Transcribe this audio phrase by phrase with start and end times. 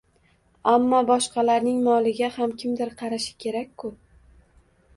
[0.71, 3.95] Ammo boshqalarning moliga ham kimdir qarashi kerak-ku.